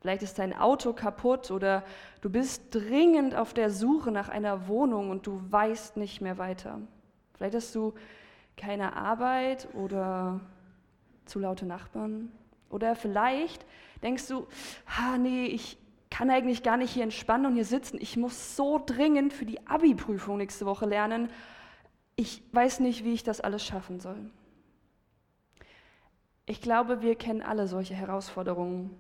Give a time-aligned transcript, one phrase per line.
[0.01, 1.83] Vielleicht ist dein Auto kaputt oder
[2.21, 6.79] du bist dringend auf der Suche nach einer Wohnung und du weißt nicht mehr weiter.
[7.35, 7.95] Vielleicht hast du
[8.57, 10.41] keine Arbeit oder
[11.25, 12.31] zu laute Nachbarn.
[12.69, 13.65] Oder vielleicht
[14.03, 14.47] denkst du,
[14.87, 15.79] ah nee, ich,
[16.15, 17.99] kann eigentlich gar nicht hier entspannen und hier sitzen.
[18.01, 21.29] Ich muss so dringend für die Abi-Prüfung nächste Woche lernen.
[22.15, 24.31] Ich weiß nicht, wie ich das alles schaffen soll.
[26.47, 28.97] Ich glaube, wir kennen alle solche Herausforderungen,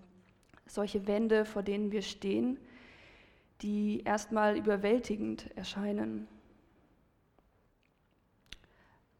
[0.66, 2.58] solche Wände, vor denen wir stehen,
[3.62, 6.26] die erstmal überwältigend erscheinen.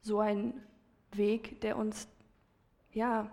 [0.02, 0.60] So ein
[1.12, 2.08] Weg, der uns,
[2.90, 3.30] ja,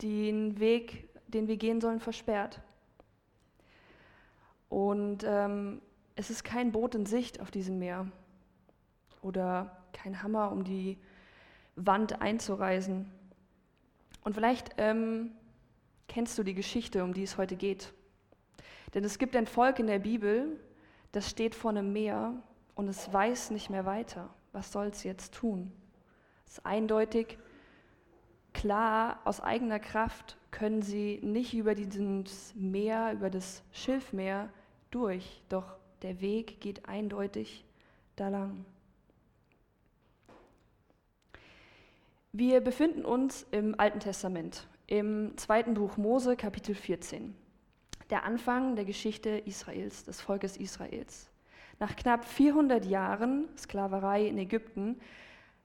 [0.00, 2.60] den Weg, den wir gehen sollen, versperrt.
[4.74, 5.80] Und ähm,
[6.16, 8.08] es ist kein Boot in Sicht auf diesem Meer
[9.22, 10.98] oder kein Hammer, um die
[11.76, 13.08] Wand einzureisen.
[14.24, 15.30] Und vielleicht ähm,
[16.08, 17.92] kennst du die Geschichte, um die es heute geht.
[18.94, 20.58] Denn es gibt ein Volk in der Bibel,
[21.12, 22.34] das steht vor einem Meer
[22.74, 24.28] und es weiß nicht mehr weiter.
[24.50, 25.70] Was soll es jetzt tun?
[26.48, 27.38] Es ist eindeutig,
[28.52, 34.50] klar, aus eigener Kraft können sie nicht über dieses Meer, über das Schilfmeer
[34.94, 37.64] durch, doch der Weg geht eindeutig
[38.16, 38.64] da lang.
[42.32, 47.34] Wir befinden uns im Alten Testament, im zweiten Buch Mose, Kapitel 14.
[48.10, 51.30] Der Anfang der Geschichte Israels, des Volkes Israels.
[51.80, 55.00] Nach knapp 400 Jahren Sklaverei in Ägypten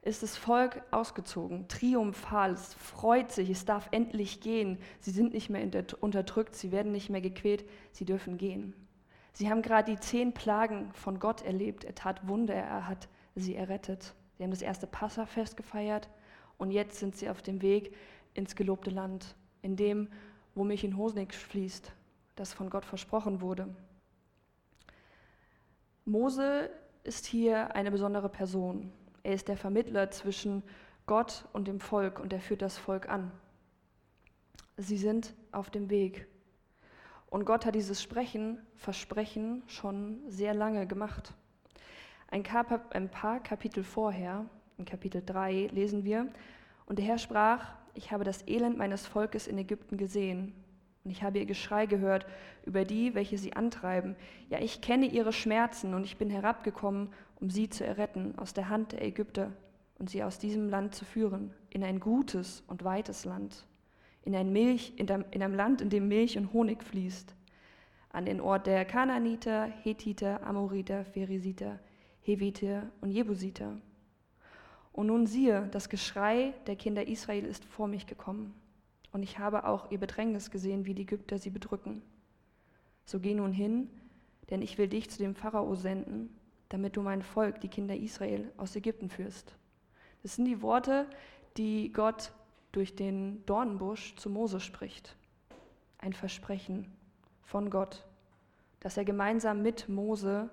[0.02, 4.78] ist das Volk ausgezogen, triumphal, es freut sich, es darf endlich gehen.
[5.02, 5.68] Sie sind nicht mehr
[6.00, 8.74] unterdrückt, sie werden nicht mehr gequält, sie dürfen gehen.
[9.34, 11.84] Sie haben gerade die zehn Plagen von Gott erlebt.
[11.84, 14.14] Er tat Wunder, er hat sie errettet.
[14.38, 16.10] Sie haben das erste Passafest gefeiert
[16.58, 17.96] und jetzt sind sie auf dem Weg
[18.34, 20.10] ins gelobte Land, in dem,
[20.56, 21.92] wo Milch und Honig fließt,
[22.36, 23.74] das von Gott versprochen wurde.
[26.06, 26.70] Mose
[27.04, 28.92] ist hier eine besondere Person.
[29.24, 30.64] Er ist der Vermittler zwischen
[31.06, 33.32] Gott und dem Volk und er führt das Volk an.
[34.78, 36.28] Sie sind auf dem Weg
[37.30, 41.34] und Gott hat dieses Sprechen, Versprechen schon sehr lange gemacht.
[42.32, 44.46] Ein, paar Kapitel vorher,
[44.78, 46.28] in Kapitel 3, lesen wir,
[46.86, 50.54] und der Herr sprach, ich habe das Elend meines Volkes in Ägypten gesehen,
[51.04, 52.26] und ich habe ihr Geschrei gehört
[52.66, 54.16] über die, welche sie antreiben.
[54.50, 57.10] Ja, ich kenne ihre Schmerzen, und ich bin herabgekommen,
[57.40, 59.52] um sie zu erretten aus der Hand der Ägypter
[59.98, 63.66] und sie aus diesem Land zu führen, in ein gutes und weites Land
[64.30, 67.34] in, ein Milch, in, einem Land, in dem Milch und Honig fließt,
[68.12, 71.80] an den Ort der Kanaaniter, Hethiter, Amoriter, Pheresiter,
[72.22, 73.78] Heviter und Jebusiter.
[74.94, 78.54] Und nun siehe, das Geschrei der Kinder Israel ist vor mich gekommen,
[79.12, 82.04] und ich habe auch ihr Bedrängnis gesehen, wie die Ägypter sie bedrücken.
[83.06, 83.90] So geh nun hin,
[84.52, 86.30] denn ich will dich zu dem Pharao senden,
[86.70, 89.56] damit du mein Volk, die Kinder Israel, aus Ägypten führst.
[90.22, 91.08] Das sind die Worte,
[91.58, 92.32] die Gott
[92.72, 95.16] durch den Dornenbusch zu Mose spricht.
[95.98, 96.92] Ein Versprechen
[97.44, 98.06] von Gott,
[98.80, 100.50] dass er gemeinsam mit Mose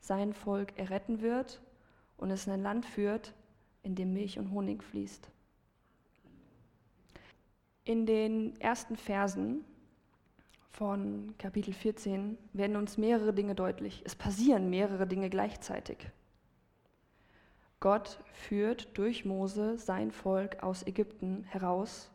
[0.00, 1.60] sein Volk erretten wird
[2.16, 3.34] und es in ein Land führt,
[3.82, 5.30] in dem Milch und Honig fließt.
[7.84, 9.64] In den ersten Versen
[10.70, 14.02] von Kapitel 14 werden uns mehrere Dinge deutlich.
[14.04, 15.98] Es passieren mehrere Dinge gleichzeitig.
[17.80, 22.10] Gott führt durch Mose sein Volk aus Ägypten heraus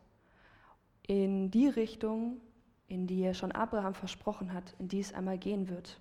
[1.06, 2.40] in die Richtung,
[2.86, 6.00] in die er schon Abraham versprochen hat, in die es einmal gehen wird.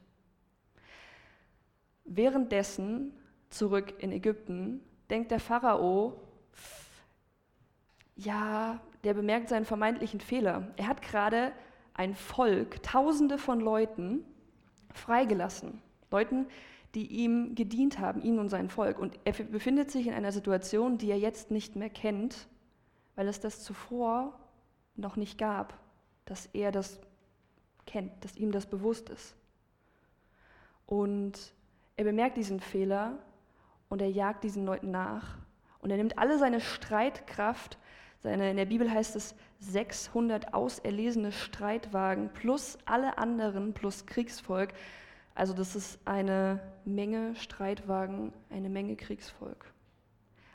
[2.04, 3.12] Währenddessen
[3.50, 6.22] zurück in Ägypten, denkt der Pharao,
[8.16, 10.74] ja, der bemerkt seinen vermeintlichen Fehler.
[10.78, 11.52] Er hat gerade
[11.96, 14.24] ein Volk, Tausende von Leuten
[14.94, 15.82] freigelassen.
[16.12, 16.48] Leuten,
[16.96, 18.98] die ihm gedient haben, ihm und sein Volk.
[18.98, 22.48] Und er befindet sich in einer Situation, die er jetzt nicht mehr kennt,
[23.16, 24.40] weil es das zuvor
[24.96, 25.78] noch nicht gab,
[26.24, 27.00] dass er das
[27.86, 29.36] kennt, dass ihm das bewusst ist.
[30.86, 31.54] Und
[31.98, 33.18] er bemerkt diesen Fehler
[33.90, 35.38] und er jagt diesen Leuten nach.
[35.80, 37.78] Und er nimmt alle seine Streitkraft,
[38.20, 44.74] seine, in der Bibel heißt es 600 auserlesene Streitwagen plus alle anderen plus Kriegsvolk.
[45.36, 49.72] Also das ist eine Menge Streitwagen, eine Menge Kriegsvolk.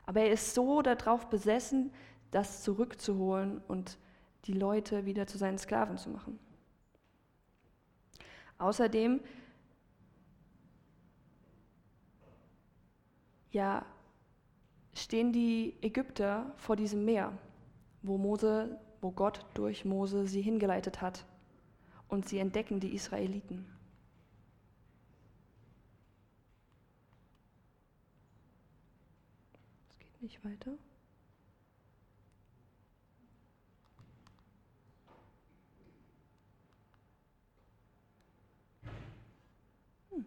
[0.07, 1.93] Aber er ist so darauf besessen,
[2.33, 3.99] das zurückzuholen und
[4.47, 6.39] die Leute wieder zu seinen Sklaven zu machen.
[8.59, 9.21] Außerdem
[13.51, 13.85] ja,
[14.95, 17.37] stehen die Ägypter vor diesem Meer,
[18.03, 21.25] wo Mose, wo Gott durch Mose sie hingeleitet hat.
[22.09, 23.67] Und sie entdecken die Israeliten.
[29.91, 30.73] Es geht nicht weiter.
[40.11, 40.25] Hm.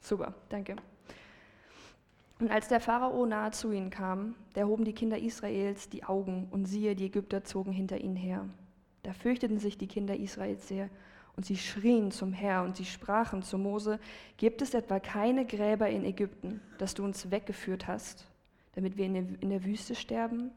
[0.00, 0.76] Super, danke.
[2.40, 6.46] Und als der Pharao nahe zu ihnen kam, da hoben die Kinder Israels die Augen
[6.50, 8.48] und siehe, die Ägypter zogen hinter ihnen her.
[9.02, 10.88] Da fürchteten sich die Kinder Israels sehr
[11.36, 13.98] und sie schrien zum Herr und sie sprachen zu Mose,
[14.36, 18.27] gibt es etwa keine Gräber in Ägypten, dass du uns weggeführt hast,
[18.78, 20.52] damit wir in der Wüste sterben?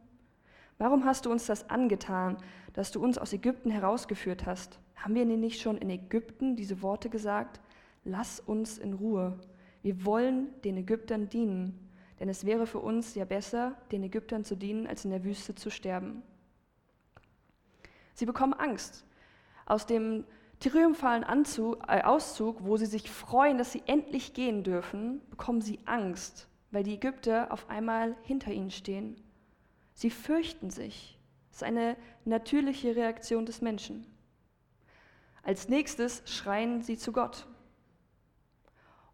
[0.78, 2.38] Warum hast du uns das angetan,
[2.74, 4.80] dass du uns aus Ägypten herausgeführt hast?
[4.96, 7.60] Haben wir nicht schon in Ägypten diese Worte gesagt?
[8.04, 9.40] Lass uns in Ruhe.
[9.82, 11.90] Wir wollen den Ägyptern dienen,
[12.20, 15.56] denn es wäre für uns ja besser, den Ägyptern zu dienen, als in der Wüste
[15.56, 16.22] zu sterben.
[18.14, 19.04] Sie bekommen Angst.
[19.66, 20.26] Aus dem
[20.60, 25.80] triumphalen Anzug, äh, Auszug, wo sie sich freuen, dass sie endlich gehen dürfen, bekommen sie
[25.86, 29.22] Angst, weil die Ägypter auf einmal hinter ihnen stehen.
[29.94, 31.20] Sie fürchten sich.
[31.50, 34.06] Das ist eine natürliche Reaktion des Menschen.
[35.44, 37.48] Als nächstes schreien sie zu Gott.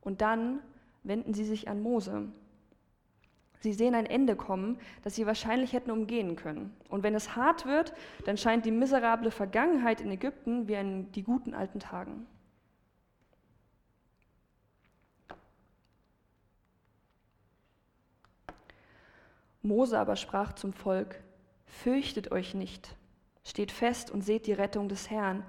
[0.02, 0.60] Und dann
[1.04, 2.28] wenden sie sich an Mose.
[3.60, 6.76] Sie sehen ein Ende kommen, das sie wahrscheinlich hätten umgehen können.
[6.90, 7.94] Und wenn es hart wird,
[8.26, 12.28] dann scheint die miserable Vergangenheit in Ägypten wie in die guten alten Tagen.
[19.68, 21.22] Mose aber sprach zum Volk,
[21.66, 22.96] Fürchtet euch nicht,
[23.44, 25.44] steht fest und seht die Rettung des Herrn,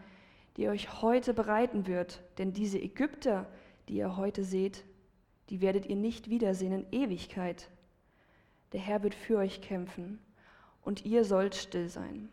[0.56, 3.46] die euch heute bereiten wird, denn diese Ägypter,
[3.88, 4.84] die ihr heute seht,
[5.48, 7.70] die werdet ihr nicht wiedersehen in Ewigkeit.
[8.72, 10.18] Der Herr wird für euch kämpfen
[10.82, 12.28] und ihr sollt still sein.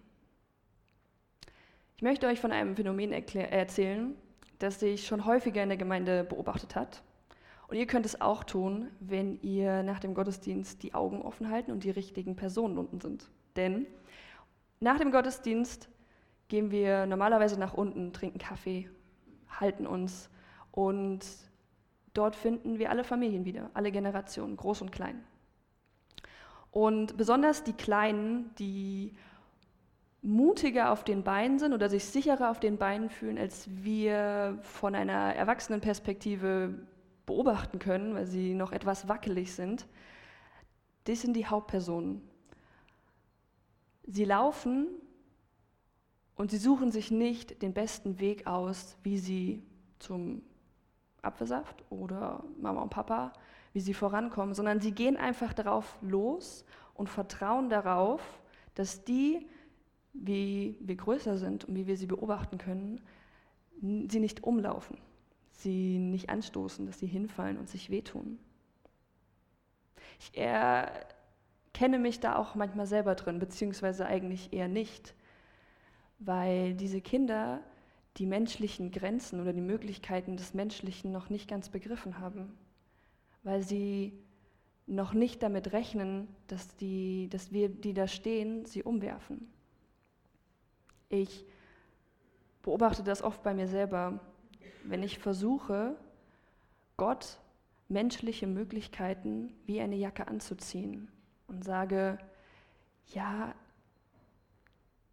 [1.96, 4.16] Ich möchte euch von einem Phänomen erzählen,
[4.60, 7.04] das sich schon häufiger in der Gemeinde beobachtet hat.
[7.68, 11.72] Und ihr könnt es auch tun, wenn ihr nach dem Gottesdienst die Augen offen halten
[11.72, 13.30] und die richtigen Personen unten sind.
[13.56, 13.88] Denn
[14.80, 15.90] nach dem Gottesdienst
[16.48, 18.90] gehen wir normalerweise nach unten, trinken Kaffee,
[19.50, 20.30] halten uns
[20.72, 21.26] und
[22.14, 25.24] dort finden wir alle Familien wieder, alle Generationen, groß und klein.
[26.72, 29.13] Und besonders die Kleinen, die
[30.22, 34.96] mutiger auf den Beinen sind oder sich sicherer auf den Beinen fühlen, als wir von
[34.96, 36.74] einer Erwachsenenperspektive
[37.25, 39.88] beobachten können, weil sie noch etwas wackelig sind,
[41.05, 42.22] das sind die Hauptpersonen.
[44.08, 44.88] Sie laufen
[46.36, 49.63] und sie suchen sich nicht den besten Weg aus, wie sie
[50.00, 50.41] zum
[51.22, 53.34] Apfelsaft oder Mama und Papa,
[53.74, 58.22] wie sie vorankommen, sondern sie gehen einfach darauf los und vertrauen darauf,
[58.74, 59.48] dass die,
[60.13, 63.01] wie wir größer sind und wie wir sie beobachten können,
[63.82, 64.98] sie nicht umlaufen,
[65.62, 68.40] sie nicht anstoßen, dass sie hinfallen und sich wehtun.
[70.20, 75.14] Ich erkenne mich da auch manchmal selber drin, beziehungsweise eigentlich eher nicht,
[76.20, 77.62] weil diese Kinder
[78.18, 82.58] die menschlichen Grenzen oder die Möglichkeiten des Menschlichen noch nicht ganz begriffen haben,
[83.44, 84.14] weil sie
[84.88, 89.52] noch nicht damit rechnen, dass, die, dass wir, die da stehen, sie umwerfen.
[91.10, 91.46] Ich
[92.62, 94.20] beobachte das oft bei mir selber,
[94.88, 95.96] wenn ich versuche,
[96.98, 97.39] Gott
[97.88, 101.12] menschliche Möglichkeiten wie eine Jacke anzuziehen
[101.48, 102.18] und sage,
[103.13, 103.54] ja,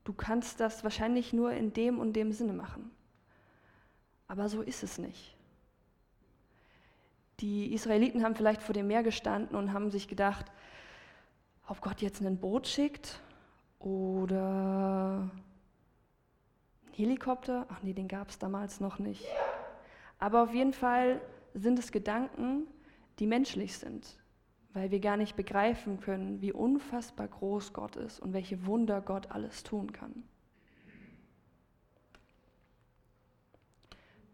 [0.05, 2.91] Du kannst das wahrscheinlich nur in dem und dem Sinne machen.
[4.26, 5.37] Aber so ist es nicht.
[7.41, 10.47] Die Israeliten haben vielleicht vor dem Meer gestanden und haben sich gedacht,
[11.67, 13.21] ob Gott jetzt ein Boot schickt
[13.79, 15.31] oder
[16.87, 17.67] ein Helikopter.
[17.69, 19.25] Ach nee, den gab es damals noch nicht.
[20.23, 21.21] Aber auf jeden Fall
[21.52, 22.69] sind es Gedanken,
[23.19, 24.07] die menschlich sind,
[24.73, 29.33] weil wir gar nicht begreifen können, wie unfassbar groß Gott ist und welche Wunder Gott
[29.33, 30.23] alles tun kann.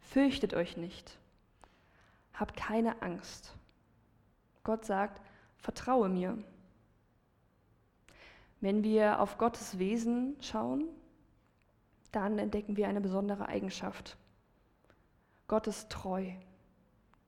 [0.01, 1.19] Fürchtet euch nicht,
[2.35, 3.57] habt keine Angst.
[4.65, 5.23] Gott sagt,
[5.57, 6.37] vertraue mir.
[8.61, 10.85] Wenn wir auf Gottes Wesen schauen,
[12.13, 14.19] dann entdecken wir eine besondere Eigenschaft.
[15.49, 16.31] Gott ist treu,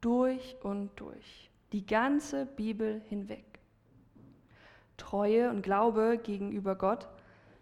[0.01, 3.45] durch und durch, die ganze Bibel hinweg.
[4.97, 7.09] Treue und Glaube gegenüber Gott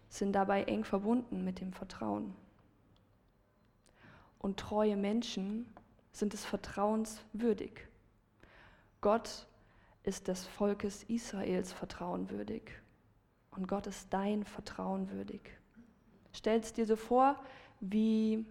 [0.09, 2.35] sind dabei eng verbunden mit dem Vertrauen.
[4.37, 5.65] Und treue Menschen
[6.11, 7.87] sind des Vertrauens würdig.
[9.01, 9.47] Gott
[10.03, 12.81] ist des Volkes Israels Vertrauen würdig.
[13.51, 15.57] Und Gott ist dein Vertrauen würdig.
[16.45, 17.35] Dir so vor
[17.79, 18.45] wie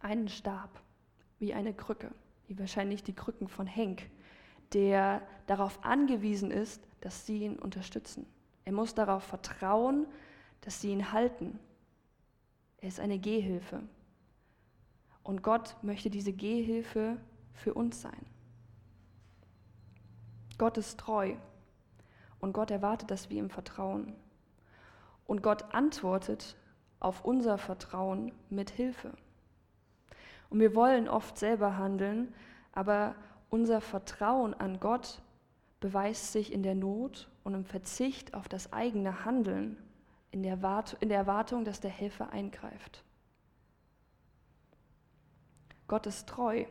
[0.00, 0.70] einen Stab,
[1.42, 2.12] wie eine Krücke,
[2.46, 4.08] wie wahrscheinlich die Krücken von Henk,
[4.72, 8.26] der darauf angewiesen ist, dass sie ihn unterstützen.
[8.64, 10.06] Er muss darauf vertrauen,
[10.60, 11.58] dass sie ihn halten.
[12.78, 13.82] Er ist eine Gehhilfe.
[15.24, 17.16] Und Gott möchte diese Gehhilfe
[17.54, 18.24] für uns sein.
[20.58, 21.34] Gott ist treu
[22.38, 24.14] und Gott erwartet, dass wir ihm vertrauen.
[25.26, 26.56] Und Gott antwortet
[27.00, 29.12] auf unser Vertrauen mit Hilfe.
[30.52, 32.34] Und wir wollen oft selber handeln,
[32.72, 33.14] aber
[33.48, 35.22] unser Vertrauen an Gott
[35.80, 39.78] beweist sich in der Not und im Verzicht auf das eigene Handeln,
[40.30, 40.58] in der,
[41.00, 43.02] in der Erwartung, dass der Helfer eingreift.
[45.88, 46.66] Gott ist treu.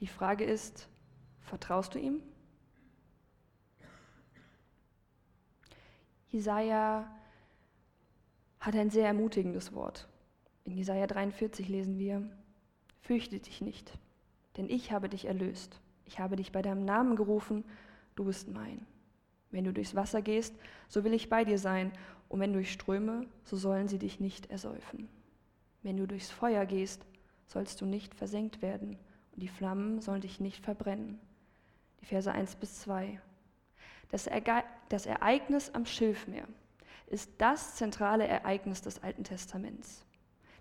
[0.00, 0.88] Die Frage ist,
[1.40, 2.22] vertraust du ihm?
[6.28, 7.06] Jesaja
[8.60, 10.08] hat ein sehr ermutigendes Wort.
[10.64, 12.26] In Jesaja 43 lesen wir:
[13.06, 13.92] Fürchte dich nicht,
[14.56, 15.80] denn ich habe dich erlöst.
[16.06, 17.64] Ich habe dich bei deinem Namen gerufen,
[18.16, 18.84] du bist mein.
[19.52, 20.56] Wenn du durchs Wasser gehst,
[20.88, 21.92] so will ich bei dir sein,
[22.28, 25.08] und wenn durch Ströme, so sollen sie dich nicht ersäufen.
[25.84, 27.06] Wenn du durchs Feuer gehst,
[27.46, 28.98] sollst du nicht versenkt werden,
[29.32, 31.20] und die Flammen sollen dich nicht verbrennen.
[32.00, 33.20] Die Verse 1 bis 2.
[34.10, 34.28] Das,
[34.88, 36.48] das Ereignis am Schilfmeer
[37.06, 40.04] ist das zentrale Ereignis des Alten Testaments.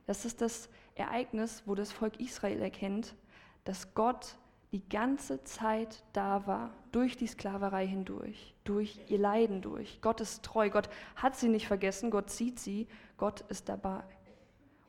[0.06, 3.16] Das ist das Ereignis, wo das Volk Israel erkennt,
[3.64, 4.38] dass Gott
[4.72, 10.02] die ganze Zeit da war, durch die Sklaverei hindurch, durch ihr Leiden durch.
[10.02, 12.88] Gott ist treu, Gott hat sie nicht vergessen, Gott sieht sie,
[13.18, 14.04] Gott ist dabei.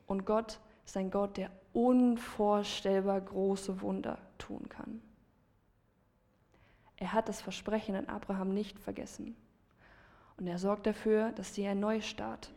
[0.05, 5.01] Und Gott ist ein Gott, der unvorstellbar große Wunder tun kann.
[6.97, 9.35] Er hat das Versprechen an Abraham nicht vergessen.
[10.37, 12.51] Und er sorgt dafür, dass sie einen Neustart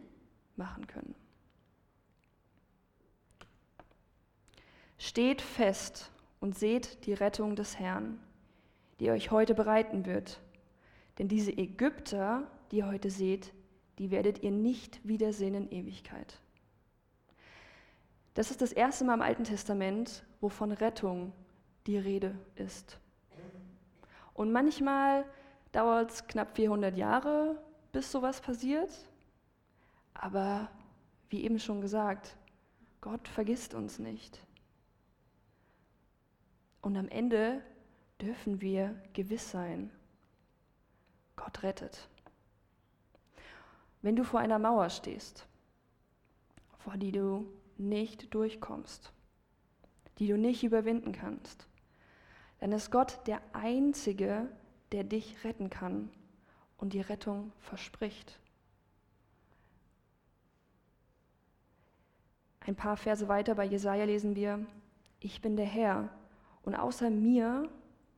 [0.56, 1.14] machen können.
[5.02, 8.20] Steht fest und seht die Rettung des Herrn,
[9.00, 10.42] die euch heute bereiten wird.
[11.18, 13.54] Denn diese Ägypter, die ihr heute seht,
[13.98, 16.38] die werdet ihr nicht wiedersehen in Ewigkeit.
[18.34, 21.32] Das ist das erste Mal im Alten Testament, wo von Rettung
[21.86, 23.00] die Rede ist.
[24.34, 25.24] Und manchmal
[25.72, 27.58] dauert es knapp 400 Jahre,
[27.92, 28.90] bis sowas passiert.
[30.12, 30.70] Aber
[31.30, 32.36] wie eben schon gesagt,
[33.00, 34.42] Gott vergisst uns nicht.
[36.82, 37.62] Und am Ende
[38.20, 39.90] dürfen wir gewiss sein,
[41.36, 42.08] Gott rettet.
[44.02, 45.46] Wenn du vor einer Mauer stehst,
[46.78, 47.46] vor die du
[47.76, 49.12] nicht durchkommst,
[50.18, 51.66] die du nicht überwinden kannst,
[52.58, 54.48] dann ist Gott der Einzige,
[54.92, 56.10] der dich retten kann
[56.76, 58.38] und die Rettung verspricht.
[62.60, 64.64] Ein paar Verse weiter bei Jesaja lesen wir:
[65.20, 66.10] Ich bin der Herr
[66.62, 67.68] und außer mir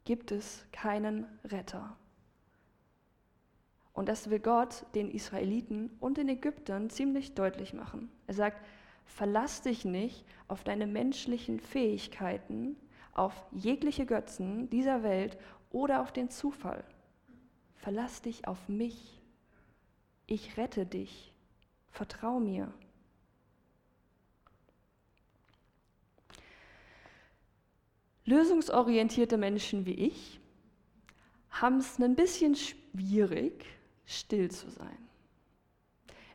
[0.04, 1.96] gibt es keinen Retter.
[3.92, 8.10] Und das will Gott den Israeliten und den Ägyptern ziemlich deutlich machen.
[8.26, 8.64] Er sagt,
[9.04, 12.76] verlass dich nicht auf deine menschlichen Fähigkeiten,
[13.12, 15.36] auf jegliche Götzen dieser Welt
[15.70, 16.84] oder auf den Zufall.
[17.76, 19.20] Verlass dich auf mich.
[20.26, 21.34] Ich rette dich.
[21.90, 22.72] Vertrau mir.
[28.24, 30.40] Lösungsorientierte Menschen wie ich
[31.50, 33.66] haben es ein bisschen schwierig,
[34.06, 34.96] still zu sein.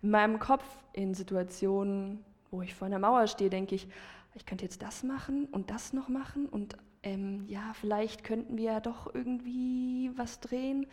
[0.02, 3.88] In meinem Kopf, in Situationen, wo ich vor einer Mauer stehe, denke ich,
[4.36, 8.66] ich könnte jetzt das machen und das noch machen und ähm, ja, vielleicht könnten wir
[8.66, 10.86] ja doch irgendwie was drehen.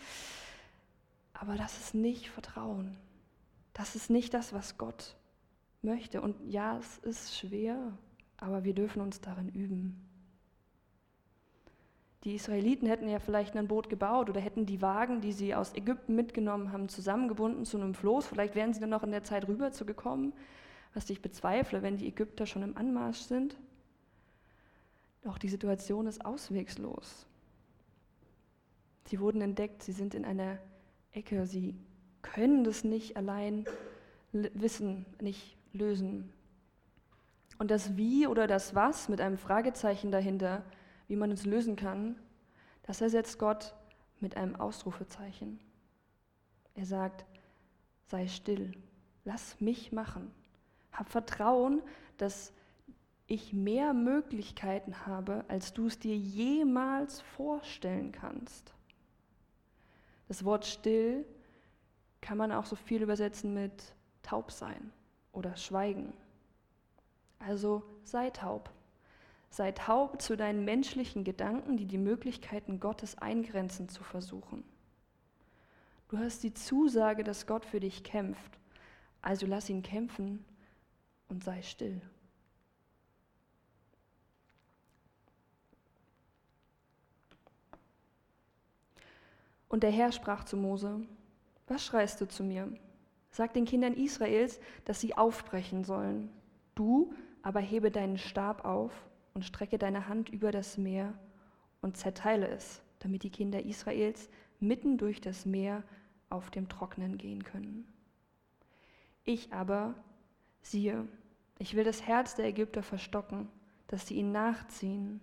[1.33, 2.97] Aber das ist nicht Vertrauen.
[3.73, 5.17] Das ist nicht das, was Gott
[5.83, 6.23] möchte.
[6.23, 7.99] Und ja, es ist schwer,
[8.37, 10.01] aber wir dürfen uns darin üben.
[12.25, 15.75] Die Israeliten hätten ja vielleicht ein Boot gebaut oder hätten die Wagen, die sie aus
[15.75, 18.27] Ägypten mitgenommen haben, zusammengebunden zu einem Floß.
[18.27, 20.33] Vielleicht wären sie dann noch in der Zeit rüber zu gekommen,
[20.95, 23.57] was ich bezweifle, wenn die Ägypter schon im Anmarsch sind.
[25.23, 27.27] Doch die Situation ist auswegslos.
[29.07, 30.59] Sie wurden entdeckt, sie sind in einer
[31.13, 31.75] Ecke, sie
[32.23, 33.67] können das nicht allein
[34.33, 36.33] wissen, nicht lösen.
[37.59, 40.65] Und das Wie oder das Was mit einem Fragezeichen dahinter,
[41.09, 42.17] wie man es lösen kann,
[42.83, 43.75] das ersetzt Gott
[44.21, 45.61] mit einem Ausrufezeichen.
[46.75, 47.25] Er sagt,
[48.07, 48.73] sei still,
[49.25, 50.31] lass mich machen.
[50.93, 51.83] Hab Vertrauen,
[52.17, 52.53] dass
[53.27, 58.75] ich mehr Möglichkeiten habe, als du es dir jemals vorstellen kannst.
[60.29, 61.25] Das Wort still
[62.21, 64.93] kann man auch so viel übersetzen mit taub sein
[65.33, 66.13] oder schweigen.
[67.39, 68.71] Also sei taub.
[69.55, 74.65] Sei taub zu deinen menschlichen Gedanken, die die Möglichkeiten Gottes eingrenzen zu versuchen.
[76.09, 78.59] Du hast die Zusage, dass Gott für dich kämpft.
[79.23, 80.45] Also lass ihn kämpfen
[81.29, 82.03] und sei still.
[89.69, 91.01] Und der Herr sprach zu Mose,
[91.69, 92.73] was schreist du zu mir?
[93.31, 96.33] Sag den Kindern Israels, dass sie aufbrechen sollen.
[96.75, 98.91] Du aber hebe deinen Stab auf
[99.35, 101.13] und strecke deine Hand über das Meer
[101.83, 105.83] und zerteile es, damit die Kinder Israels mitten durch das Meer
[106.31, 107.87] auf dem Trocknen gehen können.
[109.25, 109.95] Ich aber,
[110.63, 111.07] siehe,
[111.59, 113.49] ich will das Herz der Ägypter verstocken,
[113.89, 115.21] dass sie ihn nachziehen.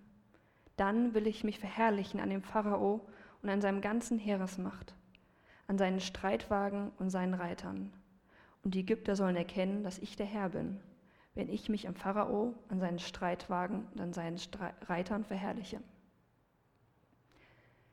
[0.75, 3.01] Dann will ich mich verherrlichen an dem Pharao
[3.41, 4.94] und an seinem ganzen Heeresmacht,
[5.68, 7.94] an seinen Streitwagen und seinen Reitern.
[8.64, 10.79] Und die Ägypter sollen erkennen, dass ich der Herr bin,
[11.33, 15.81] wenn ich mich am Pharao, an seinen Streitwagen und an seinen Stre Reitern verherrliche.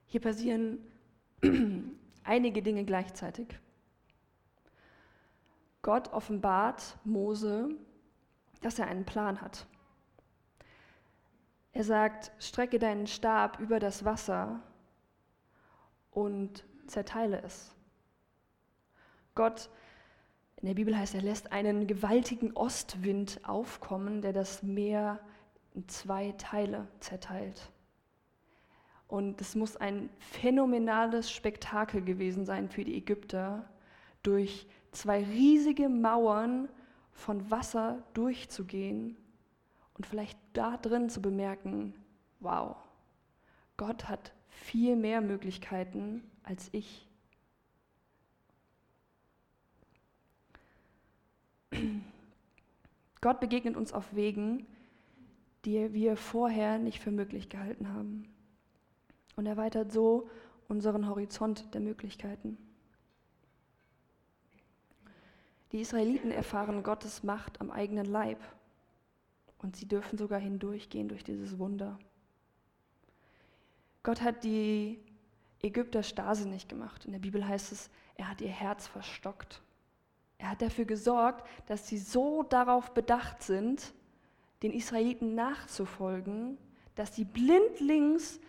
[0.07, 0.79] Hier passieren
[2.25, 3.59] einige Dinge gleichzeitig.
[5.83, 7.71] Gott offenbart Mose,
[8.61, 9.67] dass er einen Plan hat.
[11.73, 14.61] Er sagt, strecke deinen Stab über das Wasser
[16.11, 17.75] und zerteile es.
[19.37, 19.71] Gott,
[20.61, 25.21] in der Bibel heißt, er lässt einen gewaltigen Ostwind aufkommen, der das Meer
[25.75, 27.71] in zwei Teile zerteilt.
[29.07, 33.69] Und es muss ein phänomenales Spektakel gewesen sein für die Ägypter,
[34.23, 36.69] durch zwei riesige Mauern
[37.13, 39.17] von Wasser durchzugehen
[39.95, 41.95] und vielleicht da drin zu bemerken,
[42.41, 42.77] wow,
[43.77, 47.08] Gott hat viel mehr Möglichkeiten als ich.
[53.21, 54.67] Gott begegnet uns auf Wegen,
[55.65, 58.29] die wir vorher nicht für möglich gehalten haben
[59.37, 60.31] und erweitert so
[60.69, 62.59] unseren Horizont der Möglichkeiten.
[65.73, 68.39] Die Israeliten erfahren Gottes Macht am eigenen Leib
[69.59, 71.99] und sie dürfen sogar hindurchgehen durch dieses Wunder.
[74.03, 74.99] Gott hat die
[75.61, 77.05] Ägypter starrsinnig gemacht.
[77.05, 79.61] In der Bibel heißt es, er hat ihr Herz verstockt.
[80.39, 83.93] Er hat dafür gesorgt, dass sie so darauf bedacht sind,
[84.63, 86.57] den Israeliten nachzufolgen,
[86.95, 88.41] dass sie blindlings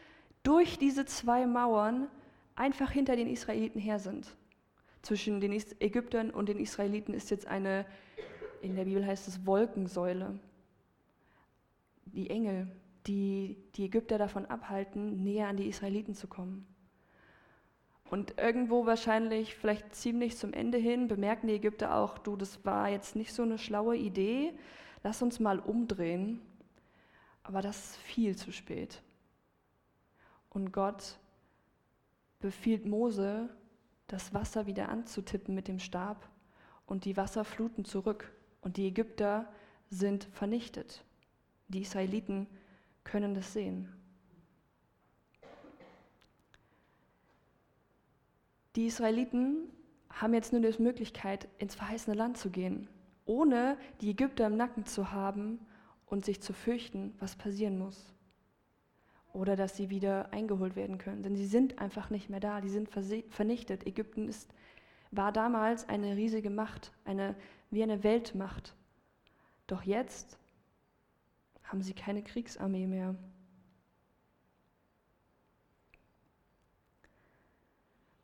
[0.44, 2.08] durch diese zwei Mauern
[2.56, 4.36] einfach hinter den Israeliten her sind.
[5.02, 7.86] Zwischen den Ägyptern und den Israeliten ist jetzt eine,
[8.62, 10.40] in der Bibel heißt es Wolkensäule.
[12.06, 12.68] Die Engel,
[13.08, 16.68] die die Ägypter davon abhalten, näher an die Israeliten zu kommen.
[18.10, 22.90] Und irgendwo wahrscheinlich, vielleicht ziemlich zum Ende hin, bemerken die Ägypter auch, du, das war
[22.90, 24.54] jetzt nicht so eine schlaue Idee,
[25.04, 26.42] lass uns mal umdrehen.
[27.44, 29.04] Aber das ist viel zu spät.
[30.50, 31.20] Und Gott
[32.40, 33.50] befiehlt Mose,
[34.08, 36.28] das Wasser wieder anzutippen mit dem Stab
[36.88, 38.32] und die Wasser fluten zurück.
[38.62, 39.48] Und die Ägypter
[39.92, 41.04] sind vernichtet.
[41.68, 42.48] Die Israeliten
[43.04, 43.99] können das sehen.
[48.80, 49.68] Die Israeliten
[50.10, 52.88] haben jetzt nur die Möglichkeit, ins verheißene Land zu gehen,
[53.26, 55.60] ohne die Ägypter im Nacken zu haben
[56.06, 58.14] und sich zu fürchten, was passieren muss.
[59.34, 61.24] Oder dass sie wieder eingeholt werden können.
[61.24, 63.86] Denn sie sind einfach nicht mehr da, die sind vernichtet.
[63.86, 64.50] Ägypten ist,
[65.12, 67.36] war damals eine riesige Macht, eine,
[67.72, 68.76] wie eine Weltmacht.
[69.68, 70.40] Doch jetzt
[71.64, 73.14] haben sie keine Kriegsarmee mehr.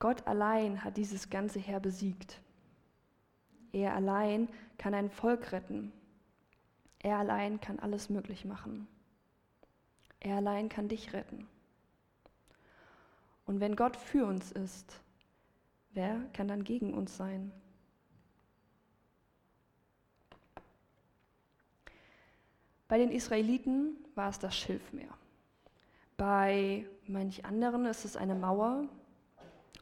[0.06, 2.40] Gott allein hat dieses ganze Heer besiegt.
[3.72, 5.92] Er allein kann ein Volk retten.
[7.00, 8.88] Er allein kann alles möglich machen.
[10.20, 11.48] Er allein kann dich retten.
[13.48, 15.02] Und wenn Gott für uns ist,
[15.96, 17.52] wer kann dann gegen uns sein?
[22.88, 25.18] Bei den Israeliten war es das Schilfmeer.
[26.16, 28.88] Bei manch anderen ist es eine Mauer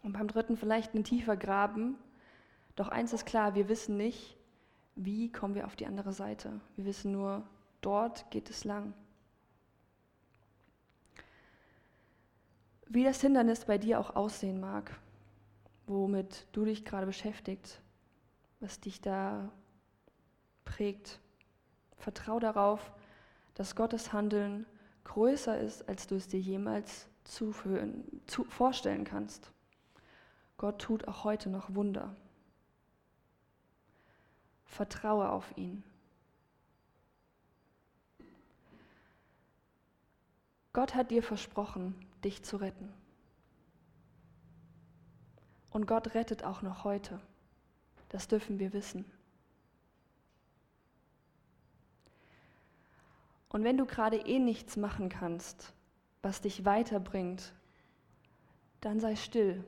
[0.03, 1.97] und beim dritten vielleicht ein tiefer Graben.
[2.75, 4.37] Doch eins ist klar, wir wissen nicht,
[4.95, 6.59] wie kommen wir auf die andere Seite.
[6.75, 7.43] Wir wissen nur,
[7.81, 8.93] dort geht es lang.
[12.87, 14.91] Wie das Hindernis bei dir auch aussehen mag,
[15.87, 17.81] womit du dich gerade beschäftigt,
[18.59, 19.51] was dich da
[20.63, 21.19] prägt,
[21.97, 22.91] vertrau darauf,
[23.55, 24.65] dass Gottes Handeln
[25.05, 29.52] größer ist, als du es dir jemals zu, vorstellen kannst.
[30.57, 32.15] Gott tut auch heute noch Wunder.
[34.65, 35.83] Vertraue auf ihn.
[40.73, 42.91] Gott hat dir versprochen, dich zu retten.
[45.69, 47.19] Und Gott rettet auch noch heute.
[48.09, 49.05] Das dürfen wir wissen.
[53.49, 55.73] Und wenn du gerade eh nichts machen kannst,
[56.23, 57.53] was dich weiterbringt,
[58.81, 59.63] dann sei still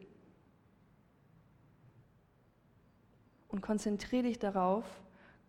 [3.56, 4.84] und konzentriere dich darauf,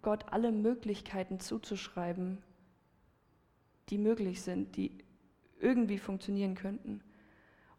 [0.00, 2.38] Gott alle Möglichkeiten zuzuschreiben,
[3.88, 4.96] die möglich sind, die
[5.58, 7.02] irgendwie funktionieren könnten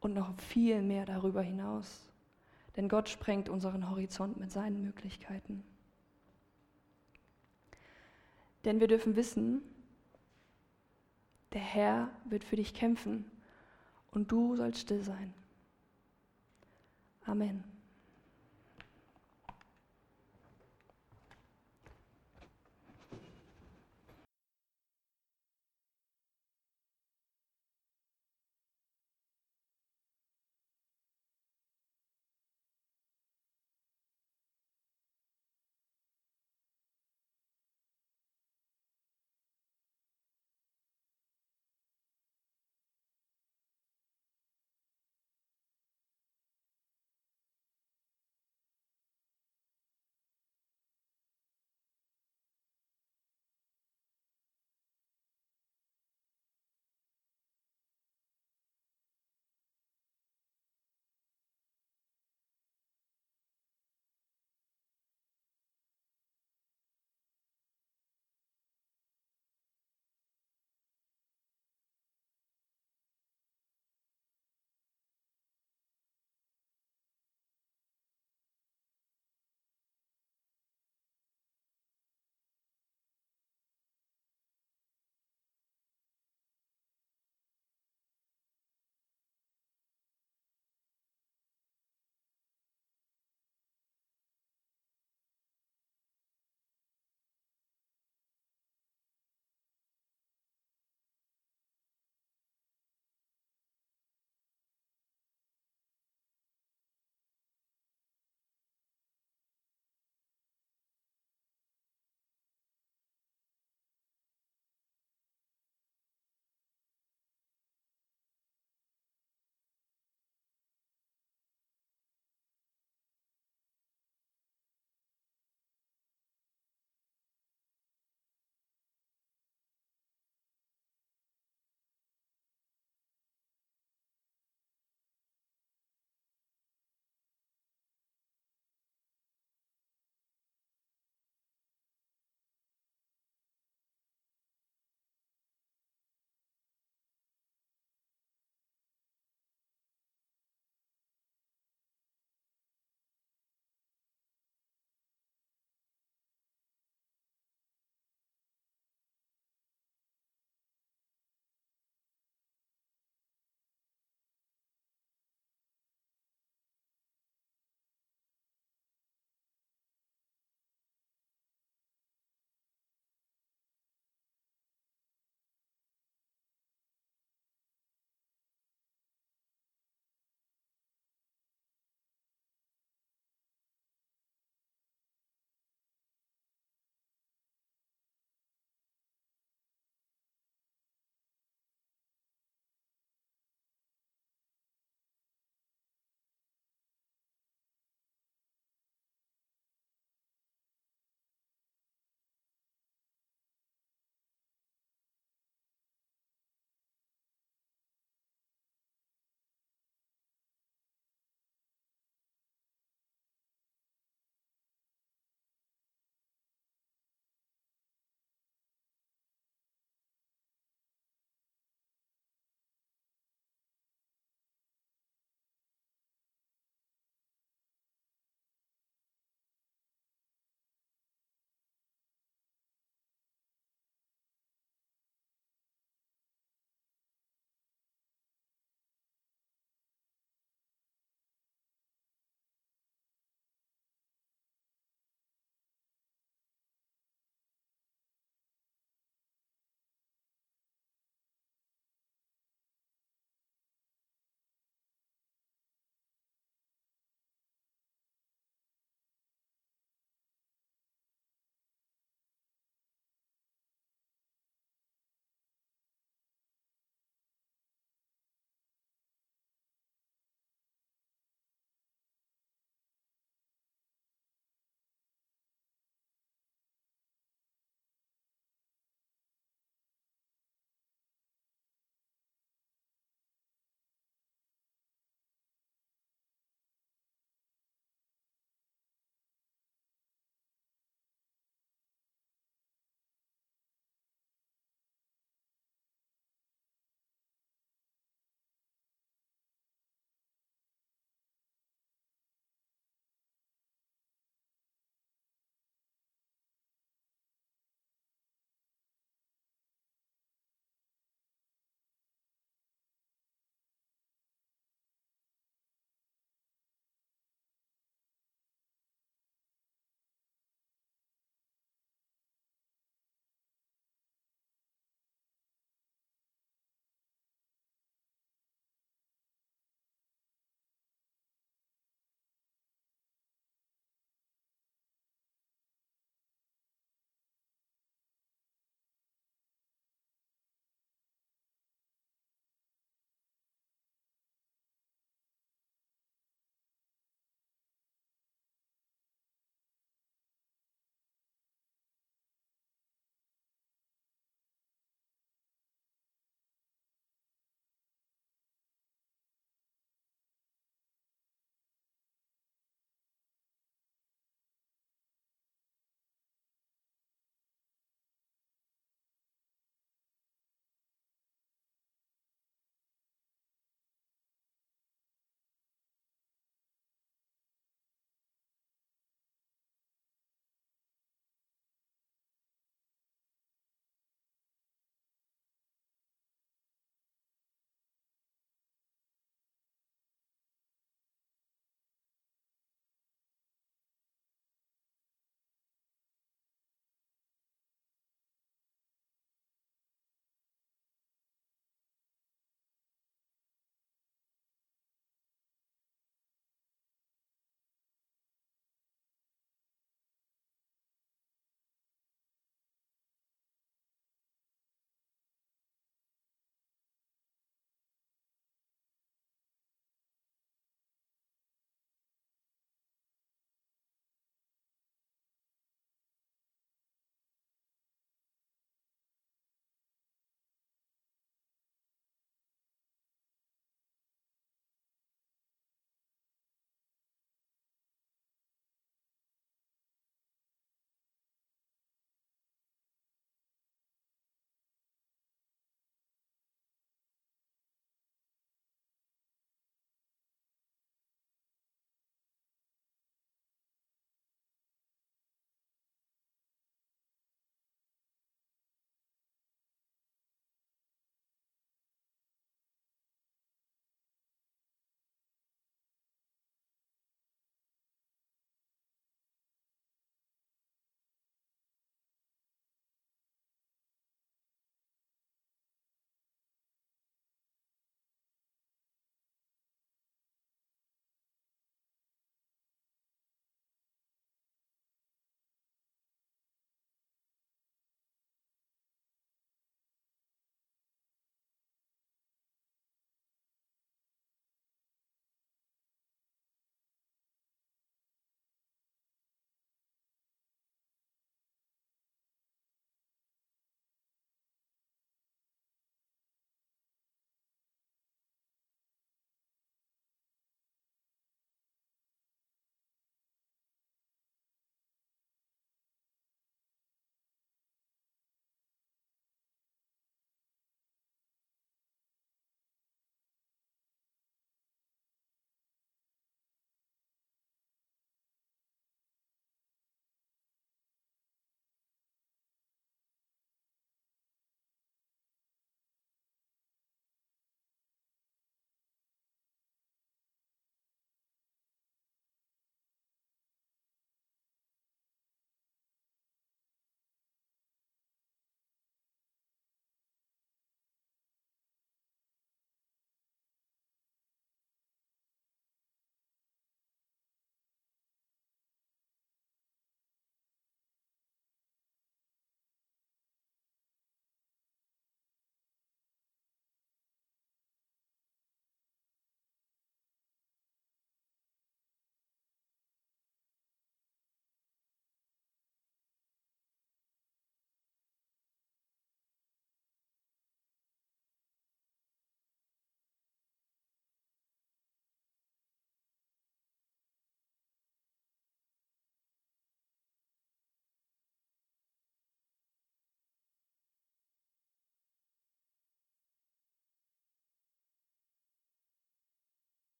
[0.00, 2.10] und noch viel mehr darüber hinaus.
[2.74, 5.62] Denn Gott sprengt unseren Horizont mit seinen Möglichkeiten.
[8.64, 9.62] Denn wir dürfen wissen,
[11.52, 13.30] der Herr wird für dich kämpfen
[14.10, 15.32] und du sollst still sein.
[17.24, 17.75] Amen.